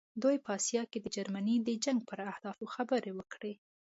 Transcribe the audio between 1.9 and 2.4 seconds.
پر